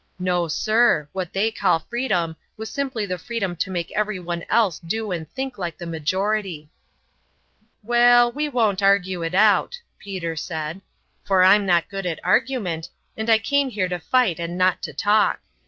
No, 0.17 0.47
sir; 0.47 1.07
what 1.11 1.31
they 1.31 1.51
call 1.51 1.77
freedom 1.77 2.35
was 2.57 2.71
simply 2.71 3.05
the 3.05 3.19
freedom 3.19 3.55
to 3.57 3.69
make 3.69 3.91
everyone 3.91 4.43
else 4.49 4.79
do 4.79 5.11
and 5.11 5.29
think 5.31 5.59
like 5.59 5.77
the 5.77 5.85
majority." 5.85 6.71
"Waal, 7.83 8.31
we 8.31 8.49
won't 8.49 8.81
argue 8.81 9.21
it 9.21 9.35
out," 9.35 9.79
Peter 9.99 10.35
said, 10.35 10.81
"for 11.23 11.43
I'm 11.43 11.67
not 11.67 11.87
good 11.87 12.07
at 12.07 12.19
argument, 12.23 12.89
and 13.15 13.29
I 13.29 13.37
came 13.37 13.69
here 13.69 13.89
to 13.89 13.99
fight 13.99 14.39
and 14.39 14.57
not 14.57 14.81
to 14.81 14.91
talk. 14.93 15.39